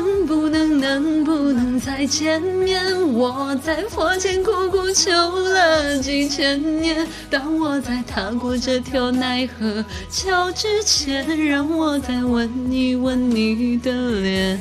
[0.00, 2.80] 能不能能不能再见面？
[3.12, 7.06] 我在佛前苦苦求了几千年。
[7.28, 13.92] 当我在踏过这条奈何桥之前，让我再吻一吻你的
[14.22, 14.58] 脸。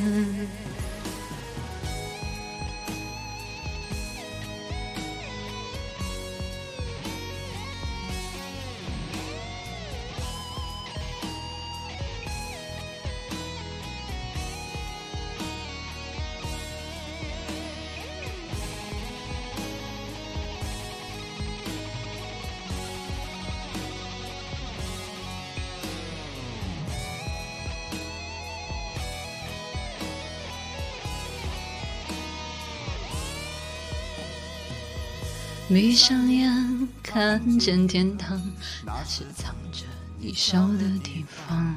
[35.71, 38.41] 闭上眼，看见天堂，
[38.83, 39.85] 那是藏着
[40.19, 41.75] 你笑的地方。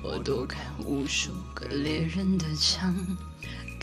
[0.00, 2.94] 我躲开无数个猎人的枪，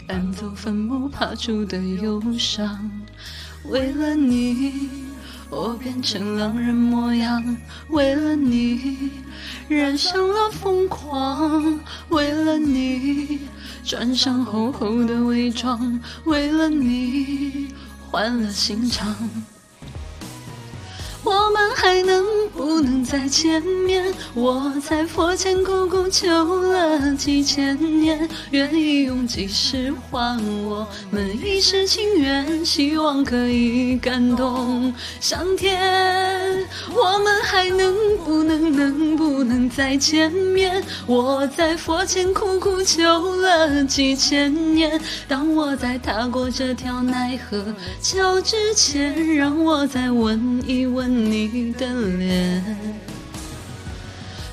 [0.07, 2.89] 赶走坟墓爬出的忧伤。
[3.65, 4.89] 为了你，
[5.49, 7.43] 我变成狼人模样；
[7.89, 9.11] 为了你，
[9.67, 11.77] 染上了疯狂；
[12.07, 13.41] 为了你，
[13.83, 17.67] 穿上厚厚的伪装；为了你。
[18.17, 19.15] 换了心肠。
[21.23, 24.11] 我们还能不能再见面？
[24.33, 36.65] 我在佛前苦苦求了几千年，愿意用几世换我们一世情缘，希望可以感动上天。
[36.95, 38.06] 我们还能
[39.69, 40.83] 再见面？
[41.05, 47.63] 我在佛前苦苦求了几千年，当我在踏过这条奈何
[48.01, 51.07] 桥之前，让我再吻一吻。
[51.27, 51.85] 你的
[52.17, 52.63] 脸。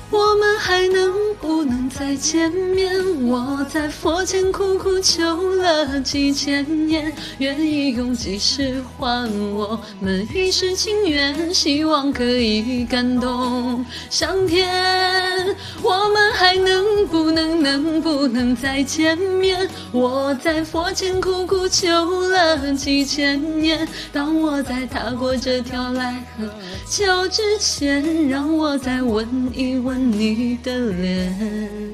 [0.09, 2.91] 我们还能不能再见面？
[3.25, 14.67] 我在佛前苦苦求了几千年，愿意用几世换我们一世情缘，希望可以感动上天。
[15.81, 19.67] 我们还能不能能不能再见面？
[19.93, 26.45] 我在佛前苦苦求了几千年，当我在踏过这条奈何
[26.89, 29.95] 桥之前，让我再吻一吻。
[30.15, 31.84] 你的脸，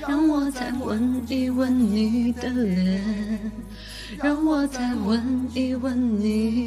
[0.00, 3.00] 让我再吻一吻你的脸，
[4.22, 6.63] 让我再吻一吻你